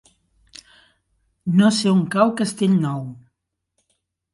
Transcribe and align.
No 1.61 1.71
sé 1.83 1.95
on 1.95 2.03
cau 2.19 2.35
Castellnou. 2.43 3.09